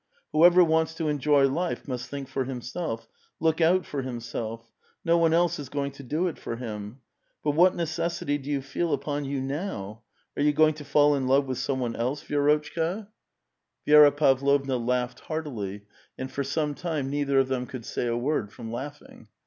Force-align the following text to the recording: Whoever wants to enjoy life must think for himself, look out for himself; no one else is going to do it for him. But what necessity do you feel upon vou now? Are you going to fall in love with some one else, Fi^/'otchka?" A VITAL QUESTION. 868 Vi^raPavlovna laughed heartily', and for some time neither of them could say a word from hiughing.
Whoever 0.31 0.63
wants 0.63 0.95
to 0.95 1.07
enjoy 1.09 1.47
life 1.47 1.87
must 1.87 2.09
think 2.09 2.27
for 2.27 2.45
himself, 2.45 3.07
look 3.39 3.61
out 3.61 3.85
for 3.85 4.01
himself; 4.01 4.67
no 5.05 5.15
one 5.15 5.31
else 5.31 5.59
is 5.59 5.69
going 5.69 5.91
to 5.91 6.01
do 6.01 6.25
it 6.27 6.39
for 6.39 6.55
him. 6.55 7.01
But 7.43 7.51
what 7.51 7.75
necessity 7.75 8.39
do 8.39 8.49
you 8.49 8.63
feel 8.63 8.93
upon 8.93 9.25
vou 9.25 9.39
now? 9.41 10.01
Are 10.35 10.41
you 10.41 10.53
going 10.53 10.73
to 10.73 10.83
fall 10.85 11.13
in 11.13 11.27
love 11.27 11.45
with 11.45 11.59
some 11.59 11.79
one 11.79 11.95
else, 11.95 12.23
Fi^/'otchka?" 12.23 12.29
A 12.31 13.07
VITAL 13.85 14.11
QUESTION. 14.11 14.23
868 14.25 14.63
Vi^raPavlovna 14.65 14.87
laughed 14.87 15.19
heartily', 15.19 15.85
and 16.17 16.31
for 16.31 16.43
some 16.43 16.73
time 16.73 17.11
neither 17.11 17.37
of 17.37 17.47
them 17.47 17.67
could 17.67 17.85
say 17.85 18.07
a 18.07 18.17
word 18.17 18.51
from 18.51 18.71
hiughing. 18.71 19.27